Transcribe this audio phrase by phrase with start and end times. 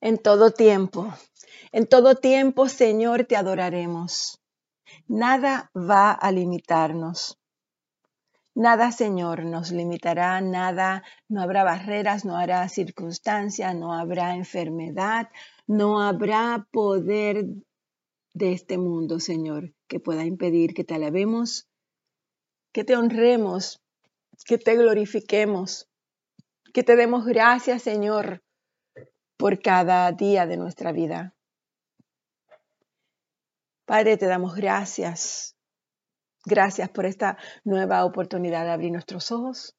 [0.00, 1.12] en todo tiempo.
[1.72, 4.40] En todo tiempo, Señor, te adoraremos.
[5.06, 7.38] Nada va a limitarnos.
[8.54, 15.28] Nada, Señor, nos limitará, nada, no habrá barreras, no habrá circunstancia, no habrá enfermedad,
[15.68, 17.44] no habrá poder
[18.34, 21.68] de este mundo, Señor, que pueda impedir que te alabemos,
[22.72, 23.80] que te honremos,
[24.44, 25.88] que te glorifiquemos,
[26.72, 28.42] que te demos gracias, Señor,
[29.38, 31.34] por cada día de nuestra vida.
[33.86, 35.56] Padre, te damos gracias.
[36.44, 39.76] Gracias por esta nueva oportunidad de abrir nuestros ojos,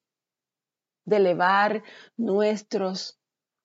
[1.04, 1.82] de elevar
[2.16, 3.20] nuestros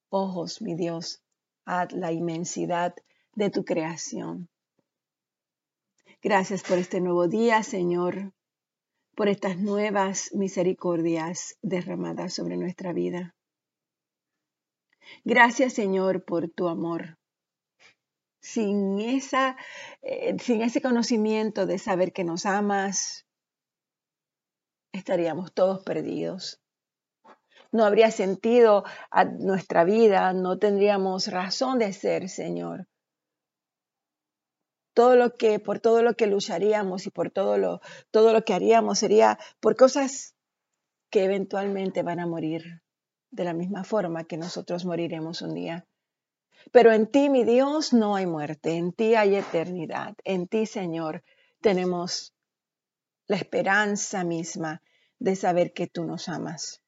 [0.09, 1.23] ojos, mi Dios,
[1.65, 2.93] a la inmensidad
[3.33, 4.49] de tu creación.
[6.21, 8.33] Gracias por este nuevo día, Señor,
[9.15, 13.34] por estas nuevas misericordias derramadas sobre nuestra vida.
[15.23, 17.17] Gracias, Señor, por tu amor.
[18.41, 19.57] Sin, esa,
[20.01, 23.25] eh, sin ese conocimiento de saber que nos amas,
[24.93, 26.61] estaríamos todos perdidos.
[27.71, 32.87] No habría sentido a nuestra vida, no tendríamos razón de ser, Señor.
[34.93, 38.53] Todo lo que, por todo lo que lucharíamos y por todo lo, todo lo que
[38.53, 40.35] haríamos sería por cosas
[41.09, 42.84] que eventualmente van a morir
[43.35, 45.85] de la misma forma que nosotros moriremos un día.
[46.71, 51.23] Pero en ti, mi Dios, no hay muerte, en ti hay eternidad, en ti, Señor,
[51.61, 52.33] tenemos
[53.27, 54.81] la esperanza misma
[55.19, 56.81] de saber que tú nos amas.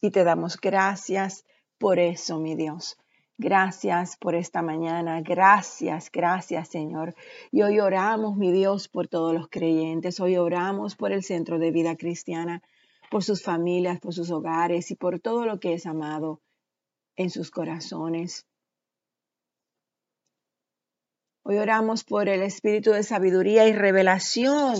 [0.00, 1.44] Y te damos gracias
[1.78, 2.96] por eso, mi Dios.
[3.38, 7.14] Gracias por esta mañana, gracias, gracias Señor.
[7.50, 11.70] Y hoy oramos, mi Dios, por todos los creyentes, hoy oramos por el Centro de
[11.70, 12.62] Vida Cristiana
[13.12, 16.40] por sus familias, por sus hogares y por todo lo que es amado
[17.14, 18.46] en sus corazones.
[21.44, 24.76] Hoy oramos por el espíritu de sabiduría y revelación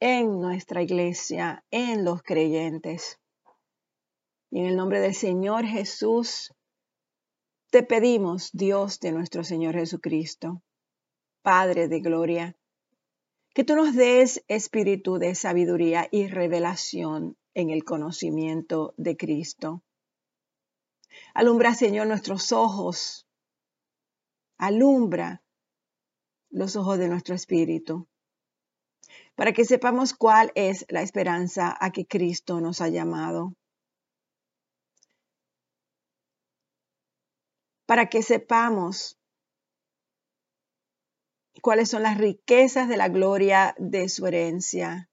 [0.00, 3.20] en nuestra iglesia, en los creyentes.
[4.50, 6.54] Y en el nombre del Señor Jesús,
[7.68, 10.62] te pedimos, Dios de nuestro Señor Jesucristo,
[11.42, 12.56] Padre de gloria,
[13.52, 19.82] que tú nos des espíritu de sabiduría y revelación en el conocimiento de Cristo.
[21.32, 23.26] Alumbra, Señor, nuestros ojos.
[24.58, 25.42] Alumbra
[26.50, 28.06] los ojos de nuestro espíritu,
[29.34, 33.54] para que sepamos cuál es la esperanza a que Cristo nos ha llamado.
[37.86, 39.18] Para que sepamos
[41.60, 45.10] cuáles son las riquezas de la gloria de su herencia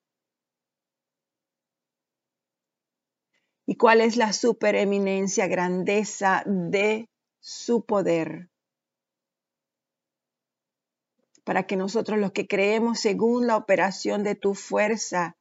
[3.71, 7.09] y cuál es la supereminencia, grandeza de
[7.39, 8.49] su poder.
[11.45, 15.37] Para que nosotros los que creemos según la operación de tu fuerza,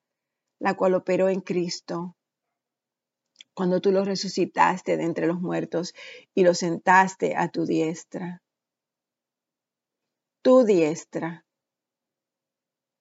[0.61, 2.15] la cual operó en Cristo,
[3.53, 5.93] cuando tú lo resucitaste de entre los muertos
[6.33, 8.45] y lo sentaste a tu diestra.
[10.41, 11.45] Tu diestra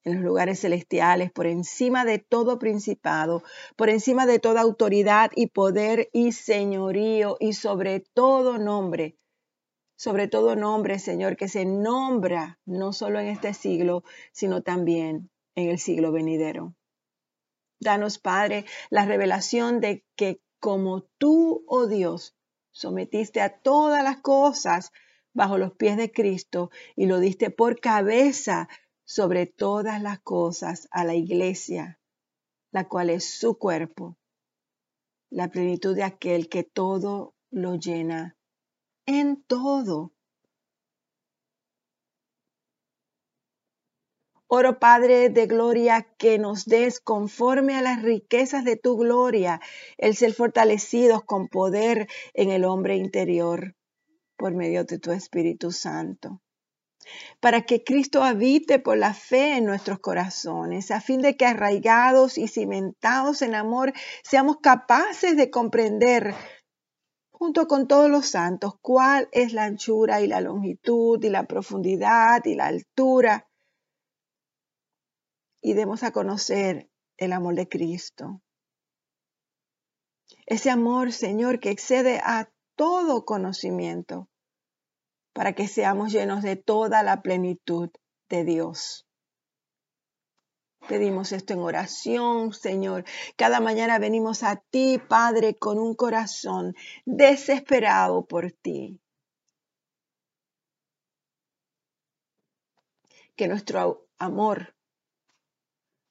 [0.10, 3.44] en los lugares celestiales, por encima de todo principado,
[3.76, 9.18] por encima de toda autoridad y poder y señorío y sobre todo nombre,
[9.96, 15.70] sobre todo nombre, Señor, que se nombra no solo en este siglo, sino también en
[15.70, 16.74] el siglo venidero.
[17.82, 22.36] Danos, Padre, la revelación de que como tú, oh Dios,
[22.72, 24.92] sometiste a todas las cosas
[25.34, 28.68] bajo los pies de Cristo y lo diste por cabeza
[29.10, 32.00] sobre todas las cosas a la iglesia,
[32.72, 34.20] la cual es su cuerpo,
[35.32, 38.38] la plenitud de aquel que todo lo llena
[39.08, 40.14] en todo.
[44.46, 49.60] Oro Padre de Gloria que nos des conforme a las riquezas de tu gloria
[49.98, 53.76] el ser fortalecidos con poder en el hombre interior
[54.38, 56.44] por medio de tu Espíritu Santo
[57.40, 62.38] para que Cristo habite por la fe en nuestros corazones, a fin de que arraigados
[62.38, 63.94] y cimentados en amor
[64.24, 66.36] seamos capaces de comprender
[67.32, 72.44] junto con todos los santos cuál es la anchura y la longitud y la profundidad
[72.46, 73.48] y la altura
[75.62, 78.42] y demos a conocer el amor de Cristo.
[80.46, 84.30] Ese amor, Señor, que excede a todo conocimiento
[85.40, 87.90] para que seamos llenos de toda la plenitud
[88.28, 89.08] de Dios.
[90.90, 93.06] Pedimos esto en oración, Señor.
[93.38, 96.76] Cada mañana venimos a ti, Padre, con un corazón
[97.06, 99.00] desesperado por ti.
[103.38, 104.76] Que nuestro amor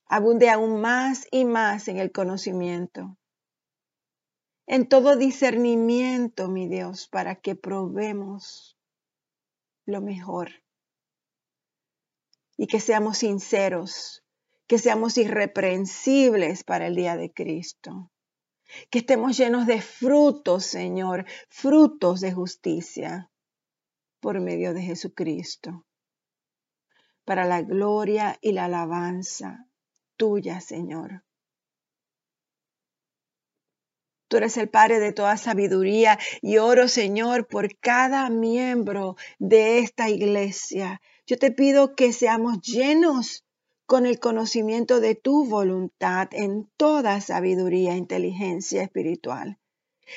[0.07, 3.19] abunde aún más y más en el conocimiento,
[4.67, 8.78] en todo discernimiento, mi Dios, para que probemos
[9.89, 10.51] lo mejor.
[12.57, 14.23] Y que seamos sinceros,
[14.67, 18.11] que seamos irreprensibles para el día de Cristo,
[18.91, 23.31] que estemos llenos de frutos, Señor, frutos de justicia
[24.21, 25.87] por medio de Jesucristo,
[27.25, 29.69] para la gloria y la alabanza
[30.17, 31.25] tuya, Señor.
[34.29, 40.11] Tú eres el Padre de toda sabiduría y oro, Señor, por cada miembro de esta
[40.11, 41.01] iglesia.
[41.27, 43.45] Yo te pido que seamos llenos
[43.87, 49.59] con el conocimiento de tu voluntad en toda sabiduría e inteligencia espiritual.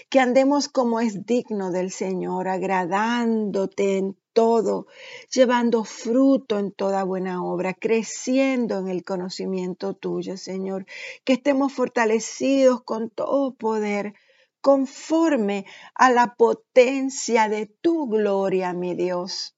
[0.10, 4.88] Que andemos como es digno del Señor, agradándote en todo,
[5.33, 10.86] llevando fruto en toda buena obra, creciendo en el conocimiento tuyo, Señor.
[11.24, 14.13] Que estemos fortalecidos con todo poder,
[14.62, 19.56] conforme a la potencia de tu gloria, mi Dios.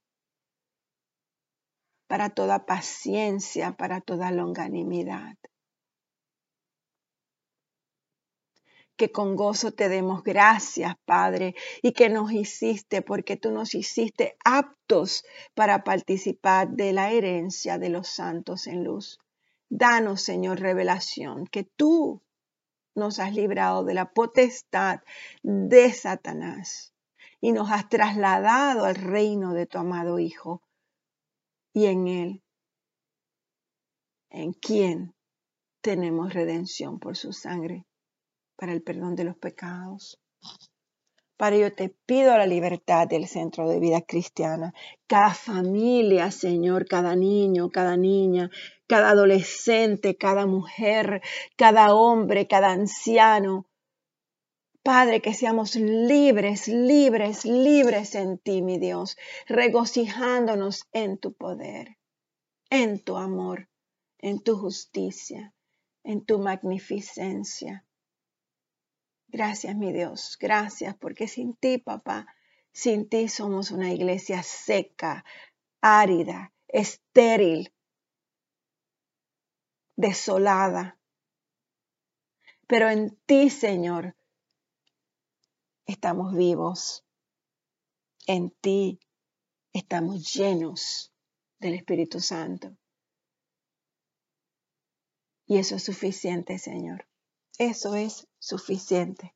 [2.07, 5.35] Para toda paciencia, para toda longanimidad.
[9.03, 14.37] Que con gozo te demos gracias, Padre, y que nos hiciste, porque tú nos hiciste
[14.45, 19.19] aptos para participar de la herencia de los santos en luz.
[19.67, 22.21] Danos, Señor, revelación, que tú
[22.95, 25.01] nos has librado de la potestad
[25.41, 26.93] de Satanás
[27.41, 30.61] y nos has trasladado al reino de tu amado Hijo
[31.73, 32.43] y en él,
[34.29, 35.13] en quien
[35.81, 37.85] tenemos redención por su sangre
[38.63, 40.21] para el perdón de los pecados.
[41.35, 44.73] Para ello te pido la libertad del centro de vida cristiana.
[45.05, 48.49] Cada familia, Señor, cada niño, cada niña,
[48.87, 51.21] cada adolescente, cada mujer,
[51.57, 53.67] cada hombre, cada anciano.
[54.81, 61.97] Padre, que seamos libres, libres, libres en ti, mi Dios, regocijándonos en tu poder,
[62.69, 63.67] en tu amor,
[64.19, 65.53] en tu justicia,
[66.05, 67.83] en tu magnificencia.
[69.33, 72.27] Gracias, mi Dios, gracias, porque sin ti, papá,
[72.71, 75.25] sin ti somos una iglesia seca,
[75.81, 77.73] árida, estéril,
[79.95, 80.99] desolada.
[82.67, 84.15] Pero en ti, Señor,
[85.87, 87.03] estamos vivos.
[88.27, 88.99] En ti
[89.73, 91.11] estamos llenos
[91.57, 92.77] del Espíritu Santo.
[95.47, 97.07] Y eso es suficiente, Señor.
[97.57, 99.33] Eso es suficiente.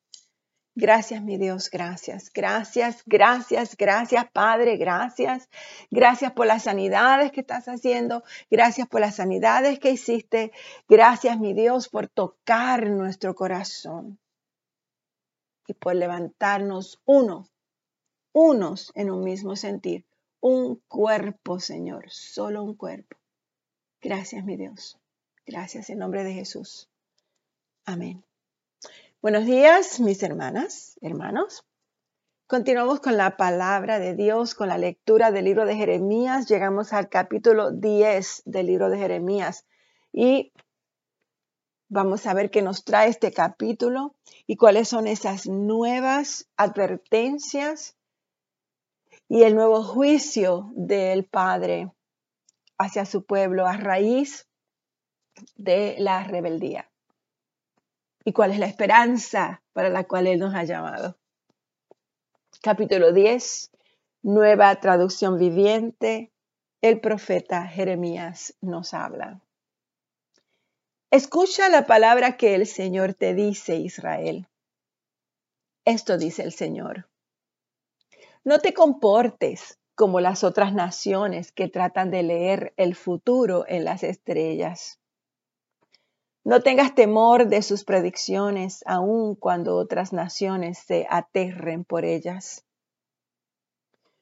[0.75, 5.49] Gracias, mi Dios, gracias, gracias, gracias, gracias, Padre, gracias.
[5.89, 10.51] Gracias por las sanidades que estás haciendo, gracias por las sanidades que hiciste.
[10.87, 14.19] Gracias, mi Dios, por tocar nuestro corazón
[15.65, 17.49] y por levantarnos uno,
[18.33, 20.05] unos en un mismo sentir,
[20.41, 23.17] un cuerpo, Señor, solo un cuerpo.
[24.01, 24.99] Gracias, mi Dios.
[25.45, 26.87] Gracias en nombre de Jesús.
[27.85, 28.26] Amén.
[29.19, 31.65] Buenos días, mis hermanas, hermanos.
[32.45, 36.47] Continuamos con la palabra de Dios, con la lectura del libro de Jeremías.
[36.47, 39.65] Llegamos al capítulo 10 del libro de Jeremías
[40.13, 40.53] y
[41.89, 47.97] vamos a ver qué nos trae este capítulo y cuáles son esas nuevas advertencias
[49.27, 51.91] y el nuevo juicio del Padre
[52.77, 54.47] hacia su pueblo a raíz
[55.55, 56.87] de la rebeldía
[58.27, 61.17] y cuál es la esperanza para la cual Él nos ha llamado.
[62.61, 63.71] Capítulo 10,
[64.21, 66.33] nueva traducción viviente,
[66.81, 69.39] el profeta Jeremías nos habla.
[71.09, 74.49] Escucha la palabra que el Señor te dice, Israel.
[75.85, 77.07] Esto dice el Señor.
[78.43, 84.03] No te comportes como las otras naciones que tratan de leer el futuro en las
[84.03, 84.99] estrellas.
[86.47, 92.63] No tengas temor de sus predicciones, aun cuando otras naciones se aterren por ellas.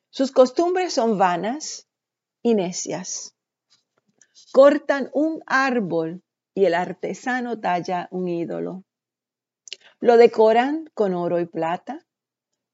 [0.10, 1.88] Sus costumbres son vanas
[2.42, 3.36] y necias.
[4.52, 6.24] Cortan un árbol
[6.56, 8.84] y el artesano talla un ídolo.
[10.00, 12.08] Lo decoran con oro y plata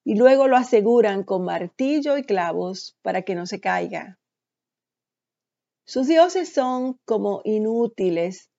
[0.05, 4.17] y luego lo aseguran con martillo y clavos para que no se caiga.
[5.84, 8.50] Sus dioses son como inútiles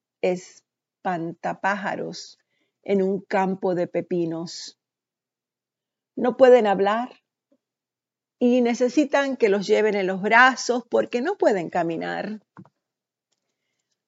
[1.03, 2.39] pantapájaros
[2.83, 4.79] en un campo de pepinos.
[6.17, 7.23] No pueden hablar
[8.39, 12.41] y necesitan que los lleven en los brazos porque no pueden caminar.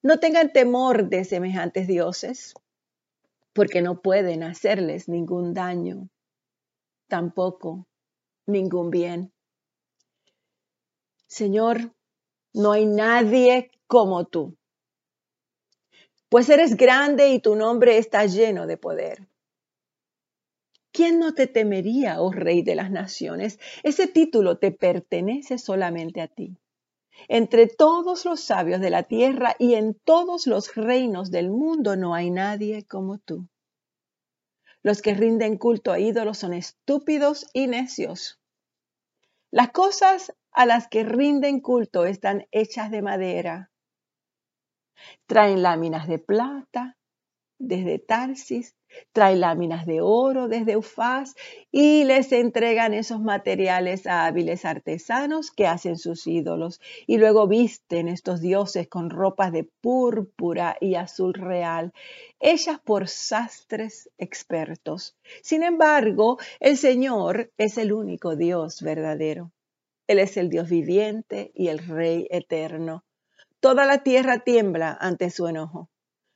[0.03, 2.55] No tengan temor de semejantes dioses,
[3.55, 6.11] porque no pueden hacerles ningún daño,
[7.09, 7.87] tampoco
[8.47, 9.33] ningún bien.
[11.27, 11.95] Señor,
[12.53, 14.57] no hay nadie como tú,
[16.35, 19.29] pues eres grande y tu nombre está lleno de poder.
[20.91, 23.61] ¿Quién no te temería, oh Rey de las Naciones?
[23.85, 26.59] Ese título te pertenece solamente a ti.
[27.29, 32.17] Entre todos los sabios de la tierra y en todos los reinos del mundo no
[32.17, 33.47] hay nadie como tú.
[34.83, 38.41] Los que rinden culto a ídolos son estúpidos y necios.
[39.53, 43.71] Las cosas a las que rinden culto están hechas de madera.
[45.27, 46.97] Traen láminas de plata
[47.59, 48.75] desde Tarsis
[49.13, 51.35] trae láminas de oro desde Ufaz
[51.71, 58.09] y les entregan esos materiales a hábiles artesanos que hacen sus ídolos y luego visten
[58.09, 61.93] estos dioses con ropas de púrpura y azul real,
[62.41, 65.17] hechas por sastres expertos.
[65.43, 69.53] Sin embargo, el Señor es el único Dios verdadero.
[70.07, 73.05] Él es el Dios viviente y el Rey eterno.
[73.65, 75.89] Toda la tierra tiembla ante su enojo.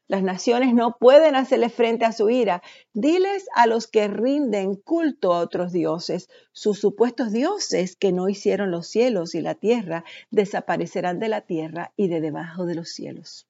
[0.07, 2.63] Las naciones no pueden hacerle frente a su ira.
[2.95, 8.71] Diles a los que rinden culto a otros dioses, sus supuestos dioses que no hicieron
[8.71, 13.47] los cielos y la tierra, desaparecerán de la tierra y de debajo de los cielos.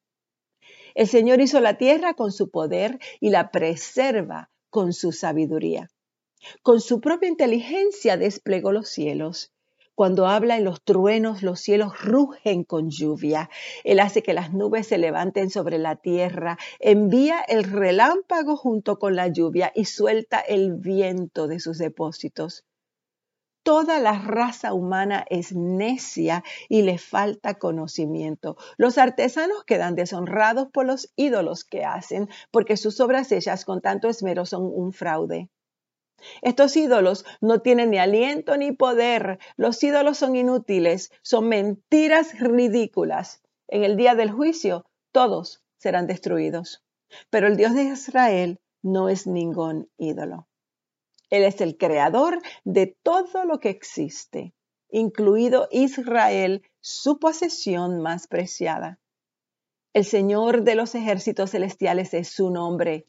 [0.97, 5.89] El Señor hizo la tierra con su poder y la preserva con su sabiduría.
[6.63, 9.53] Con su propia inteligencia desplegó los cielos
[9.99, 13.51] cuando habla en los truenos, los cielos rugen con lluvia.
[13.83, 19.17] Él hace que las nubes se levanten sobre la tierra, envía el relámpago junto con
[19.17, 22.65] la lluvia y suelta el viento de sus depósitos.
[23.65, 28.57] Toda la raza humana es necia y le falta conocimiento.
[28.77, 34.09] Los artesanos quedan deshonrados por los ídolos que hacen, porque sus obras hechas con tanto
[34.09, 35.51] esmero son un fraude.
[36.43, 39.39] Estos ídolos no tienen ni aliento ni poder.
[39.57, 43.43] Los ídolos son inútiles, son mentiras ridículas.
[43.69, 46.85] En el día del juicio, todos serán destruidos.
[47.31, 50.49] Pero el Dios de Israel no es ningún ídolo.
[51.31, 54.55] Él es el creador de todo lo que existe,
[54.91, 58.99] incluido Israel, su posesión más preciada.
[59.93, 63.07] El Señor de los ejércitos celestiales es su nombre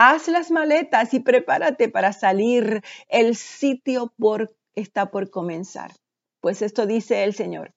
[0.00, 2.82] Haz las maletas y prepárate para salir.
[3.08, 5.90] El sitio por, está por comenzar.
[6.40, 7.74] Pues esto dice el Señor.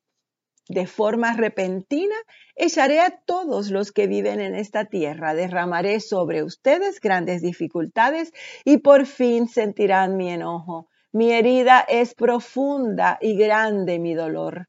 [0.70, 2.16] De forma repentina
[2.56, 8.32] echaré a todos los que viven en esta tierra, derramaré sobre ustedes grandes dificultades
[8.66, 10.90] y por fin sentirán mi enojo.
[11.12, 14.68] Mi herida es profunda y grande mi dolor.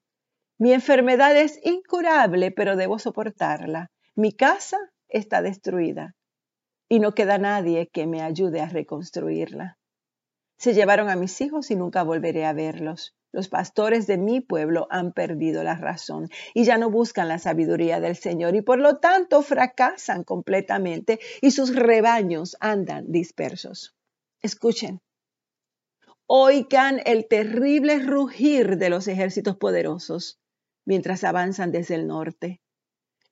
[0.56, 3.90] Mi enfermedad es incurable, pero debo soportarla.
[4.14, 4.78] Mi casa
[5.08, 6.14] está destruida
[6.92, 9.78] y no queda nadie que me ayude a reconstruirla.
[10.58, 13.16] Se llevaron a mis hijos y nunca volveré a verlos.
[13.32, 17.98] Los pastores de mi pueblo han perdido la razón y ya no buscan la sabiduría
[17.98, 23.96] del Señor y por lo tanto fracasan completamente y sus rebaños andan dispersos.
[24.42, 25.00] Escuchen.
[26.26, 30.42] Oigan el terrible rugir de los ejércitos poderosos
[30.84, 32.60] mientras avanzan desde el norte.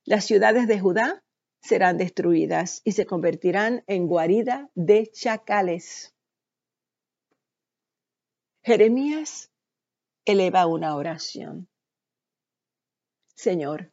[0.03, 1.23] Las ciudades de Judá
[1.61, 6.13] serán destruidas y se convertirán en guarida de chacales.
[8.63, 9.51] Jeremías
[10.25, 11.67] eleva una oración.
[13.35, 13.91] Señor,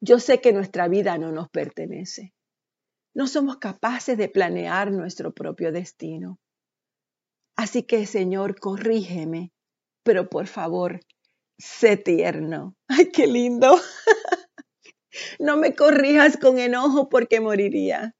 [0.00, 2.34] yo sé que nuestra vida no nos pertenece.
[3.14, 6.38] No somos capaces de planear nuestro propio destino.
[7.56, 9.52] Así que, Señor, corrígeme,
[10.02, 11.00] pero por favor,
[11.58, 12.74] sé tierno.
[12.88, 13.76] ¡Ay, qué lindo!
[15.38, 18.14] No me corrijas con enojo porque moriría.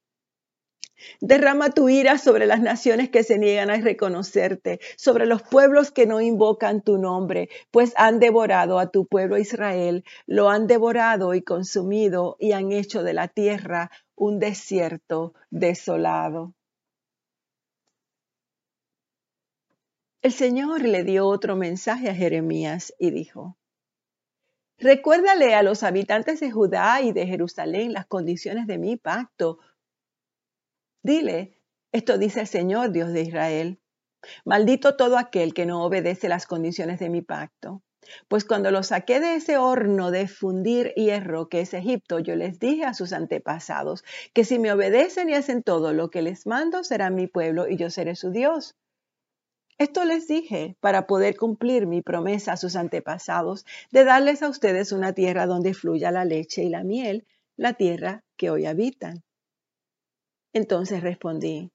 [1.21, 6.07] Derrama tu ira sobre las naciones que se niegan a reconocerte, sobre los pueblos que
[6.07, 11.43] no invocan tu nombre, pues han devorado a tu pueblo Israel, lo han devorado y
[11.43, 16.55] consumido y han hecho de la tierra un desierto desolado.
[20.23, 23.59] El Señor le dio otro mensaje a Jeremías y dijo,
[24.79, 29.59] Recuérdale a los habitantes de Judá y de Jerusalén las condiciones de mi pacto.
[31.03, 31.61] Dile,
[31.93, 33.81] esto dice el Señor Dios de Israel.
[34.45, 37.83] Maldito todo aquel que no obedece las condiciones de mi pacto.
[38.29, 42.59] Pues cuando los saqué de ese horno de fundir hierro que es Egipto, yo les
[42.59, 46.85] dije a sus antepasados que si me obedecen y hacen todo lo que les mando,
[46.85, 48.77] serán mi pueblo y yo seré su Dios.
[49.79, 54.93] Esto les dije para poder cumplir mi promesa a sus antepasados de darles a ustedes
[54.93, 57.27] una tierra donde fluya la leche y la miel,
[57.57, 59.25] la tierra que hoy habitan.
[60.53, 61.73] Entonces respondí,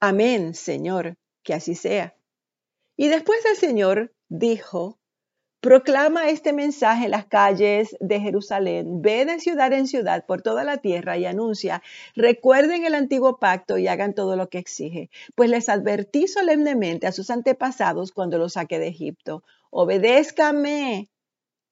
[0.00, 2.14] Amén, Señor, que así sea.
[2.96, 4.99] Y después el Señor dijo,
[5.60, 10.64] Proclama este mensaje en las calles de Jerusalén, ve de ciudad en ciudad por toda
[10.64, 11.82] la tierra y anuncia,
[12.16, 17.12] recuerden el antiguo pacto y hagan todo lo que exige, pues les advertí solemnemente a
[17.12, 21.10] sus antepasados cuando los saqué de Egipto, obedézcame.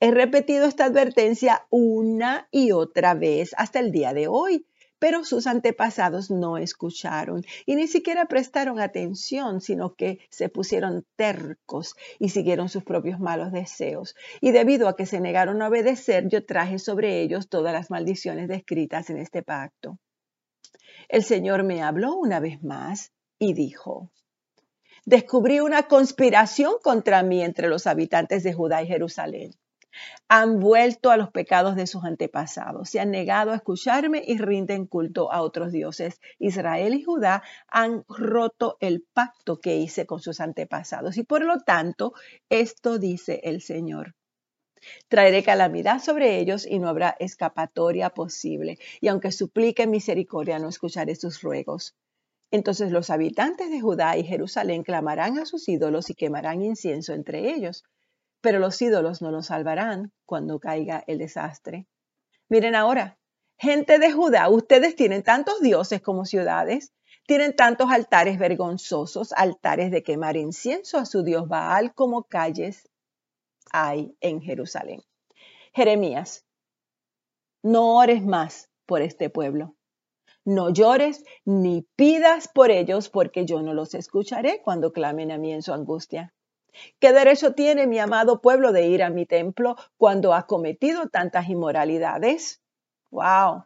[0.01, 4.67] He repetido esta advertencia una y otra vez hasta el día de hoy.
[4.99, 11.95] Pero sus antepasados no escucharon y ni siquiera prestaron atención, sino que se pusieron tercos
[12.19, 14.17] y siguieron sus propios malos deseos.
[14.41, 18.49] Y debido a que se negaron a obedecer, yo traje sobre ellos todas las maldiciones
[18.49, 19.99] descritas en este pacto.
[21.09, 24.11] El Señor me habló una vez más y dijo,
[25.07, 29.53] descubrí una conspiración contra mí entre los habitantes de Judá y Jerusalén
[30.29, 34.87] han vuelto a los pecados de sus antepasados, se han negado a escucharme y rinden
[34.87, 36.21] culto a otros dioses.
[36.39, 41.61] Israel y Judá han roto el pacto que hice con sus antepasados y por lo
[41.61, 42.13] tanto
[42.49, 44.15] esto dice el Señor.
[45.09, 48.79] Traeré calamidad sobre ellos y no habrá escapatoria posible.
[49.01, 51.97] Y aunque suplique misericordia, no escucharé sus ruegos.
[52.51, 57.53] Entonces los habitantes de Judá y Jerusalén clamarán a sus ídolos y quemarán incienso entre
[57.55, 57.85] ellos
[58.41, 61.87] pero los ídolos no los salvarán cuando caiga el desastre.
[62.49, 63.19] Miren ahora,
[63.59, 66.93] gente de Judá, ustedes tienen tantos dioses como ciudades,
[67.27, 72.89] tienen tantos altares vergonzosos, altares de quemar incienso a su dios Baal como calles
[73.71, 75.03] hay en Jerusalén.
[75.75, 76.47] Jeremías,
[77.63, 79.75] no ores más por este pueblo.
[80.45, 85.53] No llores ni pidas por ellos, porque yo no los escucharé cuando clamen a mí
[85.53, 86.33] en su angustia.
[86.99, 91.49] ¿Qué derecho tiene mi amado pueblo de ir a mi templo cuando ha cometido tantas
[91.49, 92.61] inmoralidades?
[93.11, 93.65] ¡Wow!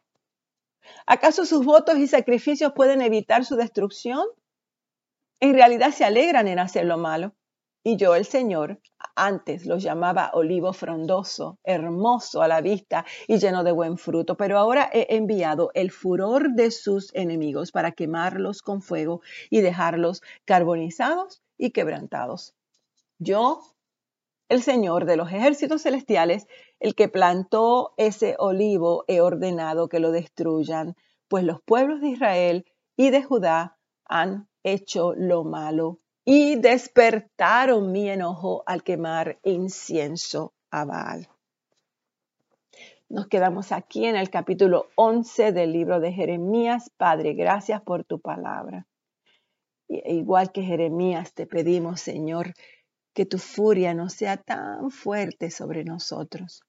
[1.06, 4.26] ¿Acaso sus votos y sacrificios pueden evitar su destrucción?
[5.40, 7.34] En realidad se alegran en hacer lo malo.
[7.84, 8.80] Y yo, el Señor,
[9.16, 14.56] antes los llamaba olivo frondoso, hermoso a la vista y lleno de buen fruto, pero
[14.56, 21.42] ahora he enviado el furor de sus enemigos para quemarlos con fuego y dejarlos carbonizados
[21.58, 22.54] y quebrantados.
[23.22, 23.62] Yo,
[24.48, 26.46] el Señor de los ejércitos celestiales,
[26.80, 30.96] el que plantó ese olivo, he ordenado que lo destruyan,
[31.28, 38.10] pues los pueblos de Israel y de Judá han hecho lo malo y despertaron mi
[38.10, 41.28] enojo al quemar incienso a Baal.
[43.08, 46.90] Nos quedamos aquí en el capítulo 11 del libro de Jeremías.
[46.96, 48.86] Padre, gracias por tu palabra.
[49.88, 52.54] Igual que Jeremías, te pedimos, Señor,
[53.14, 56.62] que tu furia no sea tan fuerte sobre nosotros.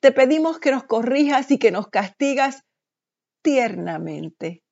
[0.00, 2.64] Te pedimos que nos corrijas y que nos castigas
[3.42, 4.62] tiernamente,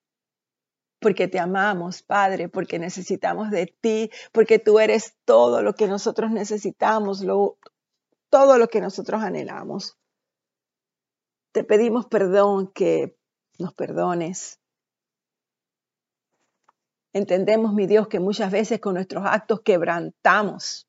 [1.00, 6.30] porque te amamos, Padre, porque necesitamos de ti, porque tú eres todo lo que nosotros
[6.30, 7.24] necesitamos,
[8.30, 9.98] todo lo que nosotros anhelamos.
[11.52, 13.16] Te pedimos perdón, que
[13.58, 14.60] nos perdones,
[17.12, 20.86] Entendemos, mi Dios, que muchas veces con nuestros actos quebrantamos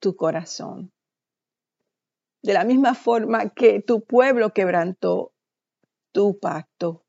[0.00, 0.92] tu corazón.
[2.42, 5.32] De la misma forma que tu pueblo quebrantó
[6.12, 7.04] tu pacto.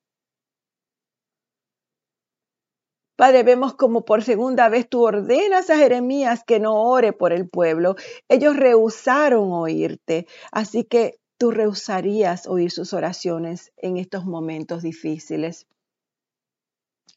[3.18, 7.48] Padre, vemos como por segunda vez tú ordenas a Jeremías que no ore por el
[7.48, 7.96] pueblo.
[8.28, 15.66] Ellos rehusaron oírte, así que tú rehusarías oír sus oraciones en estos momentos difíciles.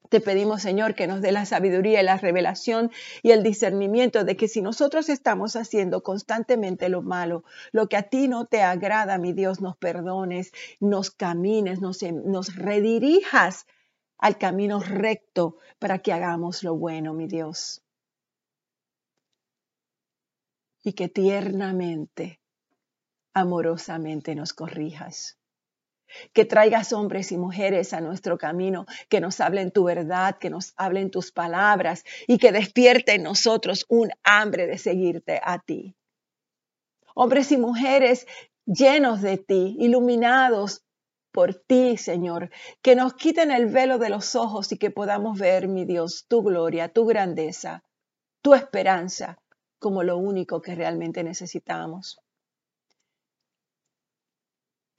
[0.09, 2.91] Te pedimos, Señor, que nos dé la sabiduría y la revelación
[3.23, 8.05] y el discernimiento de que si nosotros estamos haciendo constantemente lo malo, lo que a
[8.05, 13.67] ti no te agrada, mi Dios, nos perdones, nos camines, nos, nos redirijas
[14.17, 17.83] al camino recto para que hagamos lo bueno, mi Dios.
[20.83, 22.41] Y que tiernamente,
[23.35, 25.39] amorosamente nos corrijas
[26.33, 30.75] que traigas hombres y mujeres a nuestro camino, que nos hablen tu verdad, que nos
[30.77, 35.95] hablen tus palabras y que despierte en nosotros un hambre de seguirte a ti.
[37.15, 38.27] Hombres y mujeres
[38.67, 40.85] llenos de ti, iluminados
[41.33, 42.51] por ti, Señor,
[42.83, 46.43] que nos quiten el velo de los ojos y que podamos ver, mi Dios, tu
[46.43, 47.83] gloria, tu grandeza,
[48.43, 49.39] tu esperanza
[49.79, 52.21] como lo único que realmente necesitamos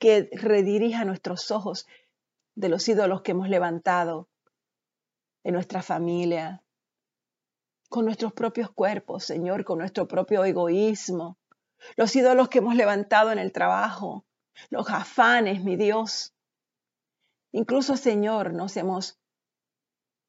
[0.00, 1.86] que redirija nuestros ojos
[2.56, 4.28] de los ídolos que hemos levantado
[5.44, 6.64] en nuestra familia,
[7.90, 11.38] con nuestros propios cuerpos, Señor, con nuestro propio egoísmo,
[11.96, 14.24] los ídolos que hemos levantado en el trabajo,
[14.70, 16.34] los afanes, mi Dios.
[17.52, 19.20] Incluso, Señor, nos hemos,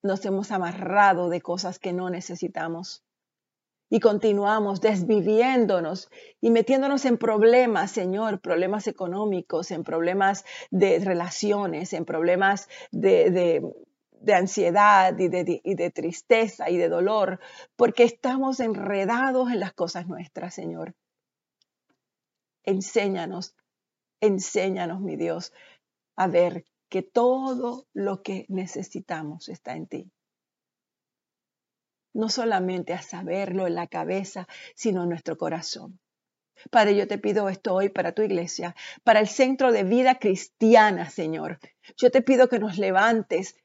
[0.04, 3.04] nos hemos amarrado de cosas que no necesitamos
[3.94, 12.06] y continuamos desviviéndonos y metiéndonos en problemas, Señor, problemas económicos, en problemas de relaciones, en
[12.06, 13.62] problemas de,
[14.34, 17.42] ansiedad y de, y de tristeza y de dolor,
[17.76, 20.96] porque estamos enredados en las cosas nuestras, Señor.
[22.64, 23.56] Enséñanos,
[24.22, 25.52] enséñanos, mi Dios,
[26.16, 30.12] a ver que todo lo que necesitamos está en ti
[32.14, 36.00] no solamente a saberlo en la cabeza, sino en nuestro corazón.
[36.70, 41.10] Padre, yo te pido esto hoy para tu iglesia, para el centro de vida cristiana,
[41.10, 41.60] Señor.
[41.98, 43.56] Yo te pido que nos levantes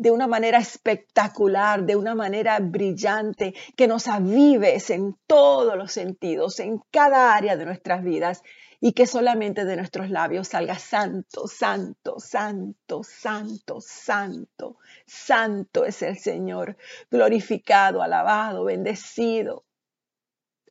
[0.00, 6.58] de una manera espectacular, de una manera brillante, que nos avives en todos los sentidos,
[6.58, 8.42] en cada área de nuestras vidas
[8.80, 16.16] y que solamente de nuestros labios salga santo, santo, santo, santo, santo, santo es el
[16.16, 16.78] Señor,
[17.10, 19.66] glorificado, alabado, bendecido,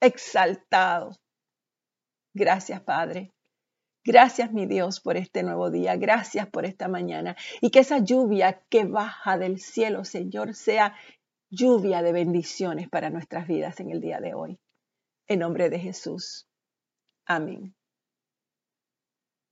[0.01, 1.11] exaltado.
[2.33, 3.31] Gracias, Padre.
[4.03, 5.95] Gracias, mi Dios, por este nuevo día.
[5.97, 7.35] Gracias por esta mañana.
[7.61, 10.95] Y que esa lluvia que baja del cielo, Señor, sea
[11.49, 14.59] lluvia de bendiciones para nuestras vidas en el día de hoy.
[15.27, 16.47] En nombre de Jesús.
[17.25, 17.75] Amén.